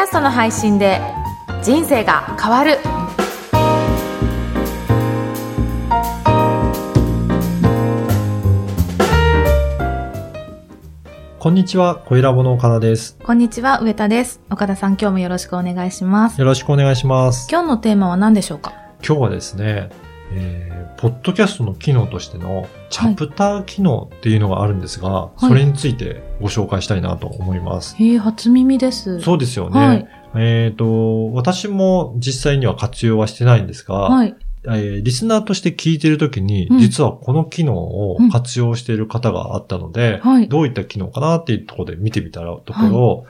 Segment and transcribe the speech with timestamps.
[0.00, 0.98] キャストの配信で
[1.62, 2.78] 人生が変わる
[11.38, 13.18] こんにちは、小ラボの岡田です。
[13.22, 17.46] こんにちは上田です岡田さん今日もよろしくお願いしますよろしくお願いします。
[17.50, 18.72] 今日のテーマは何でしょうか？
[19.06, 19.90] 今日はですね、
[20.32, 25.40] えー、ポッドキャストの機能としてのチャプター機能っていうのがあるんですが、い。
[25.40, 27.96] それについてご紹介したいなと思います。
[27.96, 29.18] へえ初耳です。
[29.20, 29.80] そうですよね。
[29.80, 30.08] はい。
[30.36, 34.36] えっ、と、私も実際には活用はしてないんですが、はい。
[34.66, 36.78] えーリスナーとして聞いてるときに、うん。
[36.78, 40.48] 実はこの機能を活用している方があったので、はい。
[40.48, 43.24] どういった機能かなっていうところで見てみたらところ、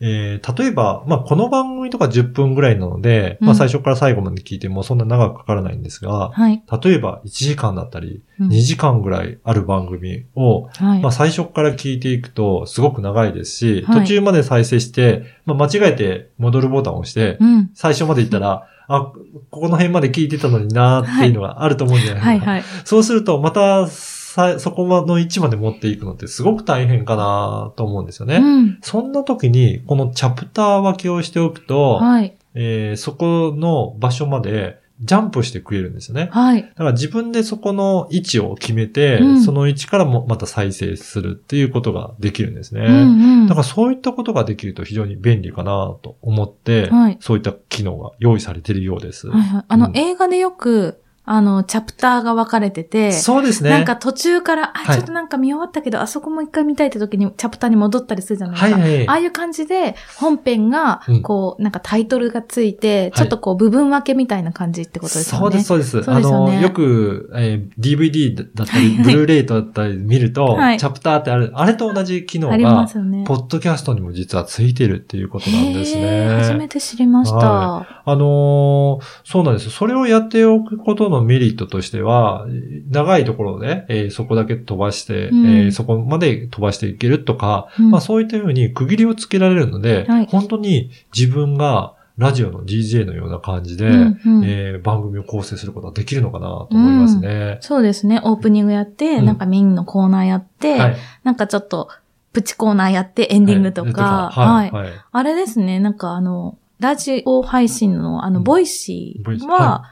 [0.00, 8.48] えー例えば、まあ、この番組とか10分ぐらいなので、まあ、うん最初から最後まで聞いてもそんな長くかからないんですが、はい、例えば1時間だったり、うん。
[8.48, 11.00] 2時間ぐらいある番組を、はい。
[11.00, 14.00] まあ、最初から聞いていくとすごく長いですし、はい。
[14.00, 17.70] 途中まで再生して、まあ、間違えて戻るボタンを押して、うん。
[17.74, 19.14] 最初まで行ったら、あ、こ
[19.50, 22.50] この辺まで聞いてたのになーっていうのがあると思うんじゃないですか。
[22.50, 22.64] はいはい。
[22.84, 23.86] そうすると、また
[24.28, 28.36] さ、そこの位置まで持っていくのってすごく大変かなと思うんですよね。
[28.36, 36.28] うんそんな時に、このチャプター分けをしておくと、はいえーそこの場所までジャンプしてくれるんですよね。
[36.30, 42.82] はいだから自分でそこの位置を決めて、うんその位置からもまた再生するっていうことができるんですね。
[42.82, 49.28] うんうんだからそういったことができると非常に便利かなと思って、はいそういった機能が用意されているようです。
[49.28, 49.64] はいはい。
[49.68, 53.70] あの、うん映画でよく、あの、チャプターが分かれてて、そうですね。
[53.70, 58.80] なんか途中から、あ、はいちょっとなんか見終わったけど、あそこもう一回見たいって時にチャプターに戻ったりするじゃないですか。
[58.80, 59.08] はいはい。
[59.08, 65.62] ああいう感じで、本編がうん、こう、なんかタイトルがついて、ちょっとこう、部分分けみたいな感じってことですよね。
[65.62, 66.02] そうです、そうです。
[66.02, 73.24] そうですよねあの、よく、えー DVD だったり、はいはいブルーレイだったり見ると、はいチャプターってある、あれと同じ機能ありまが、すよね。
[73.26, 76.68] ポッドキャストにも実はついてるっていうことなんですへー初めね。
[76.68, 77.97] て知りました。
[78.08, 79.70] はあのーそうなんです。
[79.70, 82.46] それをやっておくことのメリットとしては、
[82.90, 97.58] 長いところで、えーそこだけ飛ばして、うんえーそこまで飛ばしていけるとか、うんまあそういったふうに区切りをつけられるので、はい本当に自分がラジオの DJ のような感じで、うんうんえー番組を構成することができるのかなと思いますね。
[97.60, 98.20] そうですね。
[98.24, 100.96] オープニングやって、うんなんかメインのコーナーやって、はい。
[101.24, 101.88] なんかちょっと、
[102.32, 104.70] プチコーナーやってエンディングとか、はい。
[104.70, 104.88] はい。
[105.12, 109.84] あれですね、なんかあの、ラジオ配信のあの、うん Voicy は、は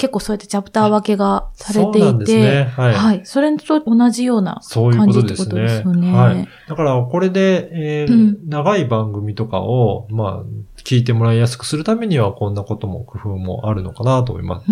[0.00, 2.72] 結構そうやってチャプター分けがされていて、ね。
[2.74, 2.94] はい。
[2.94, 3.20] はい。
[3.24, 5.84] それと同じようなそういう感じってことですね。
[5.84, 6.12] よね。
[6.12, 6.48] はい。
[6.68, 10.44] だから、これで、えーうん長い番組とかを、まあ、
[10.84, 14.66] 聞いてもらいやすくするためには、こんなことも工夫もあるのかなと思います。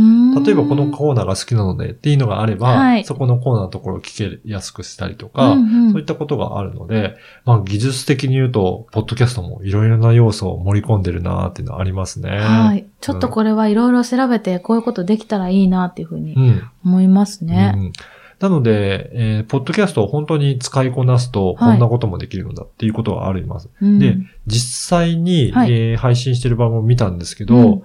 [0.44, 12.38] 例えば、このコーナーが好きなのでっていうのがあれば、はいそこのコーナーのところを聞けやすくしたりとか、うんうんそういったことがあるので、まあ、技術的に言うと、ポッドキャストもいろいろな要素を盛り込んでるなっていうのはありますね。
[12.38, 12.86] はい。
[13.00, 16.62] ちょっとこれはいろいろ調べて、こういうことできたらいいなっていうふうにうん。
[16.84, 17.72] 思いますね。
[17.74, 17.92] うん
[18.40, 23.68] なので、えーポッドキャストを本当に使いこなすと、こんなこともできるのだっていうことはあります。
[23.80, 24.16] うんで、
[24.46, 27.82] 実際に、はいえー配信してる番組を見たんですけど、うん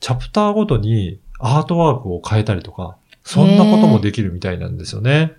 [0.00, 5.32] チャプターごとにアートワークを変えたりとか、そんなこともできるみたいなんですよね。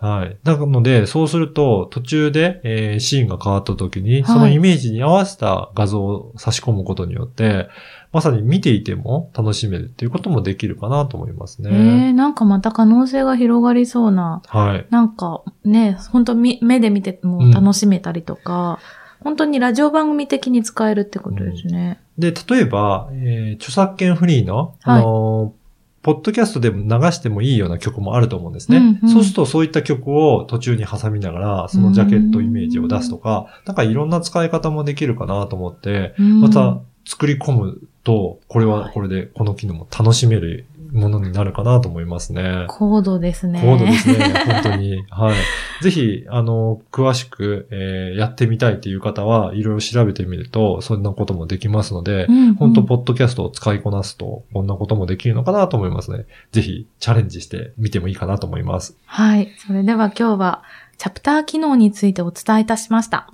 [0.00, 0.38] はい。
[0.44, 7.68] なので、そうすると、途中で、えーシーンが変わった時に、はいそのイメージに合わせた画像を差し込むことによって、
[8.12, 12.10] まさに見ていても楽しめるっていうこともできるかなと思いますえね。
[12.10, 14.86] ー、なんかまた可能性が広がりそうな、はい。
[14.90, 18.78] なんかね、本当み目で見ても楽しめたりとか、
[19.22, 22.00] 本当にラジオ番組的に使えるってことですね。
[22.18, 25.59] で、例えば、えー著作権フリーの、あのー
[26.02, 28.78] ポッドキャストでも流してもいいような曲もあると思うんですね。
[28.78, 29.10] うんうん。
[29.10, 36.40] そうするとそういった曲を途中に挟みながら、そのジャケットイメージを出すとか、なんかいろんな使い方もできるかなと思って、うん。
[36.40, 42.66] また作り込むと、これはこれでこの機能も楽しめるものになるかなと思いますね。
[42.68, 43.60] 高度ですね。
[43.62, 44.34] 高度ですね。
[44.46, 45.04] 本当に。
[45.10, 45.82] はい。
[45.82, 56.26] ぜひ、あの、詳しく、えーやってみたいっていう方は、いろいろ調べてみると、そんなこともできますので、うんうん本当ポッドキャストを使いこなすと、こんなこともできるのかなと思いますね。
[56.52, 58.96] ぜひ、チャレンジしてみてもいいかなと思います。
[59.06, 59.48] はい。
[59.58, 60.62] それでは今日は、
[60.98, 63.32] チャプター機能についてお伝えいたしました。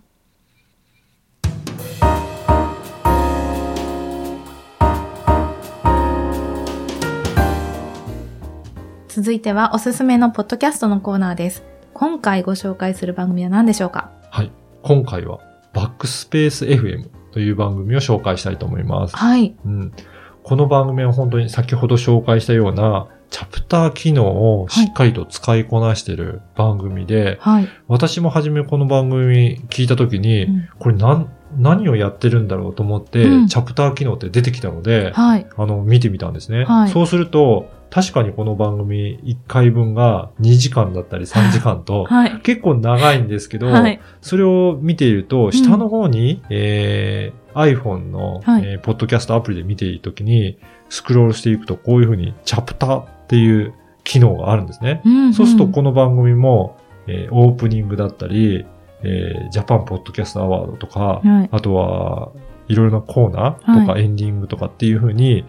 [9.16, 11.64] 続いてはおすすめのポッドキャストのコーナーです。
[11.94, 14.10] 今回ご紹介する番組は何でしょうか？
[14.28, 14.52] はい。
[14.82, 15.38] 今回は、
[15.72, 19.16] バックスペース FM という番組を紹介したいと思います。
[19.16, 19.56] はい。
[19.64, 19.92] うん。
[20.42, 27.68] この番組は本当に先ほど紹介したような、チャプター機能をしっかりと使いこなしている番組で、はい。
[27.88, 35.46] 私も初めこの番組聞いたときに、うんこれなん、何をやってるんだろうと思って、うんチャプター機能って出てきたので、はい。
[35.56, 36.66] あの、見てみたんですね。
[36.66, 42.40] はいそうすると、確かにこの番組1回分が2時間だったり 3時間と、はい。
[42.42, 44.00] 結構長いんですけど、はい。
[44.20, 50.58] それを見ていると、下の方に、えー iPhone の、はいえーポッドキャストアプリで見ているときに、
[50.90, 53.72] スクロールしていくと、こういうふうにチャプターっていう
[54.04, 55.00] 機能があるんですね。
[55.06, 58.66] うんそうすると、この番組も、えーオープニングだったり、
[59.02, 61.48] えージャパンポッドキャストアワードとか、はい。
[61.50, 62.28] あとは、
[62.68, 65.44] いろいろなコーナーとかはエンディングとかっていう風に、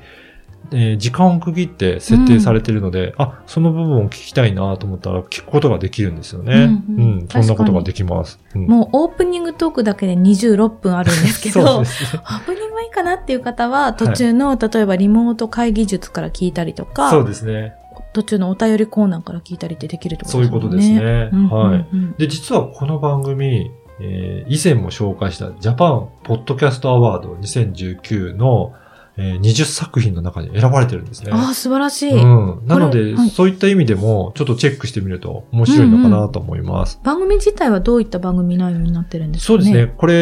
[0.72, 6.54] えー時間を区切って設定されているので、あ、その部分を聞きたいなと思ったら聞くことができるんですよね。
[6.54, 8.40] うんううんん、そんなことができます。
[8.56, 12.18] うんもうオープニングトークだけで26分あるんですけど、そうオです。
[12.18, 17.74] ープニングはいいかなっていう方は、途中の、例えばリモート会議術から聞いたりとか、そうですね。
[18.14, 21.30] 途中のお便りコーナーから聞いたりってできるってことそういうことですね。
[21.32, 21.88] うんはい。
[21.94, 28.74] うんうんで、実はこの番組、えー以前も紹介したジャパンポッドキャストアワード2019の、
[29.18, 31.32] えー20作品の中に選ばれてるんですね。
[31.34, 32.12] ああ、素晴らしい。
[32.12, 32.62] うん。
[32.68, 37.00] なので、はいそういった意味でも、ちょっとチェックしてみると面白いのかなと思います。
[37.04, 39.58] 番組自体はどういった番組内容になってるんですかね？
[39.64, 39.94] そうですね。。
[39.98, 40.14] これ、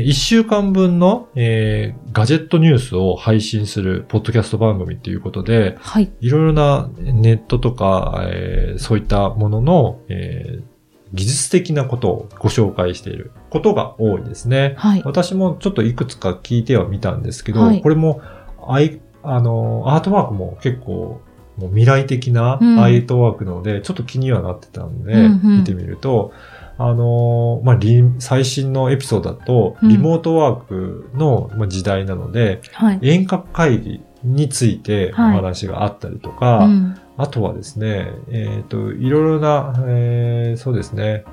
[0.00, 6.12] え1週間分の、えーガジェットニュースを配信するポッドキャスト番組ということで、はい。
[6.20, 10.71] いろいろなネットとか、えーそういったものの、えー
[11.12, 14.74] 技術的なことをご紹介していることが多いですね。
[14.78, 15.02] はい。
[15.04, 18.22] 私もちょっといくつか聞いてはみたんですけど、はいこれも
[18.66, 21.20] アイ、あの、アートワークも結構、
[21.58, 26.32] もう未来的なうんアートワークなので、ちょっと気にはなってたんで、うんうん見てみると、
[26.78, 32.98] あの、まあ、リ最新のエピソードだと、うんリモートワークのまあ時代なので、はい。
[33.02, 35.36] 遠隔会議についておはい。
[35.36, 36.96] 話があったりとか、うん。
[37.16, 41.24] あとはですね、えっ、と、いろいろな、えーそうですね、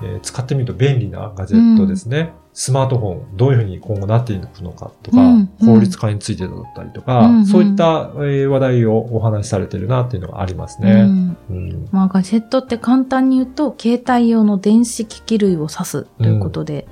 [0.00, 2.32] えー使ってみると便利なガジェットですね。
[2.54, 5.74] スマートフォン、どういうふうに今後なっていくのかとか、うんうん。
[5.74, 7.46] 効率化についてだったりとか、うんうん。
[7.46, 11.02] そういった、えー話題をお話しされてるなっていうのがありますうね。
[11.02, 11.36] ん。
[11.50, 11.88] うん。
[11.92, 16.88] まあ、ガジェットって簡単に言うと、携帯用の電子機器類を指すということで、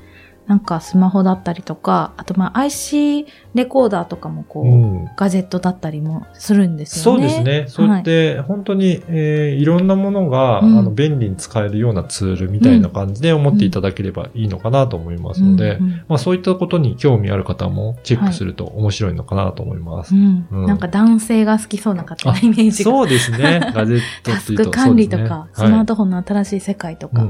[0.47, 7.27] なんかスマホだったりとか、あとまあ IC レコーダーとかもこう、うんガジェットだったりもするんですそうよね。
[7.29, 7.65] ですね。
[7.69, 20.15] そうやって、本当に、えーいろんなものが、うんあの便利に使えるようなツールみたいな感じで思っていただければいいのかなと思いますので、うんうんまあそういったことに興味ある方もチェックすると面白いのかなと思います。
[20.15, 22.91] なんか男性が好きそうな方のイメージが。
[22.91, 23.61] そうですね。
[23.75, 24.65] ガジェットタっていうと。
[24.65, 27.27] スク管理とか、ねスマートフォンの新しい世界とか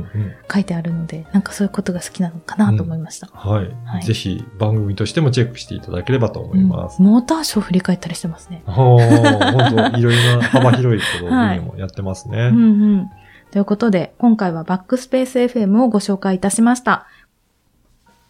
[0.52, 3.28] 書いてあるので、なんかそういうことが好きなのかなと思いました。
[3.32, 7.00] はい、はいぜひ番組としてもチェックしていただければと思います。
[7.00, 8.62] うんモーターショー振り返ったりしてますね。
[8.66, 12.50] ほー本当いろいろな幅広いことをはいもやってますね。
[12.52, 13.10] うんうん。
[13.50, 17.06] ということで、今回はバックスペース FM をご紹介いたしました。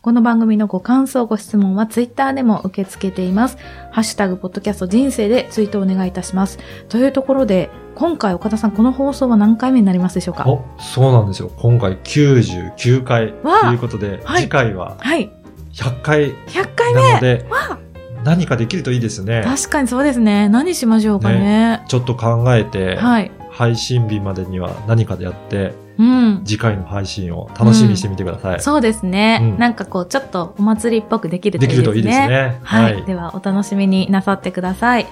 [0.03, 3.59] この番組のご感想、ご質問はツイッターでも受け付けています。
[3.91, 6.59] ハッシュタグ、ポッドキャスト人生でツイートお願いいたします。
[6.89, 10.49] というところで、今回岡田さん、この放送は何回目になりますでしょうか？
[10.49, 11.51] お、そうなんですよ。
[11.57, 15.33] 今回99回ということで、はい次回ははい。
[15.73, 17.79] 100回100回目なので、わ
[18.23, 19.43] 何かできるといいですね。
[19.45, 20.49] 確かにそうですね。
[20.49, 21.83] 何しましょうかね。
[21.89, 23.31] ちょっと考えて、はい。
[23.51, 26.43] 配信日までには何かでやって、うん。
[26.45, 28.61] 次回の配信を楽しみにしてみてください。
[28.61, 31.85] そうですね、うんなんかこう、ちょっとお祭りっぽくできるといいですね。
[31.85, 32.61] できるといいですね。
[32.63, 35.07] はい、では、お楽しみになさってください。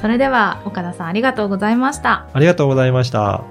[0.00, 2.28] それでは岡田さんありがとうございました。
[2.32, 3.42] ありがとうございました。